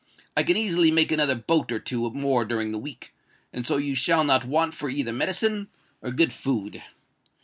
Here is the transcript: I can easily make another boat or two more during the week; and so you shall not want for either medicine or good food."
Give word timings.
I 0.35 0.41
can 0.41 0.57
easily 0.57 0.89
make 0.89 1.11
another 1.11 1.35
boat 1.35 1.71
or 1.71 1.77
two 1.77 2.09
more 2.09 2.43
during 2.43 2.71
the 2.71 2.79
week; 2.79 3.13
and 3.53 3.67
so 3.67 3.77
you 3.77 3.93
shall 3.93 4.23
not 4.23 4.43
want 4.45 4.73
for 4.73 4.89
either 4.89 5.13
medicine 5.13 5.67
or 6.01 6.09
good 6.09 6.33
food." 6.33 6.81